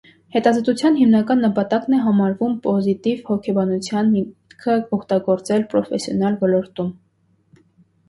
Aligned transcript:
Հետազոտության 0.35 0.95
հիմնական 0.99 1.43
նպատակն 1.47 1.97
է 1.97 1.99
համարվում 2.07 2.57
պոզիտիվ 2.65 3.23
հոգեբանության 3.29 4.11
միտքը 4.17 4.81
օգտագործել 5.01 5.71
պրոֆեսիոնալ 5.77 6.45
ոլորտում։ 6.45 6.95